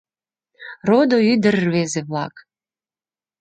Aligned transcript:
—Родо 0.87 1.17
ӱдыр-рвезе-влак! 1.31 2.33